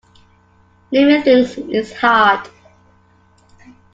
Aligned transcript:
Naming 0.91 1.21
things 1.21 1.59
is 1.59 1.93
hard. 1.95 2.49